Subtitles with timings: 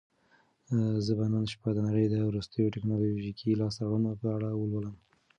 [1.05, 4.95] زه به نن شپه د نړۍ د وروستیو ټیکنالوژیکي لاسته راوړنو په اړه ولولم.